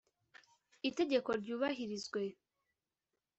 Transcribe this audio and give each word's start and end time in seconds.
itegeko 0.89 1.29
ryubahirizwe 1.41 2.21